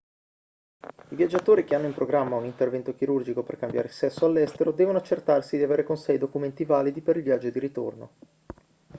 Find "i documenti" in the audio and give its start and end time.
6.13-6.65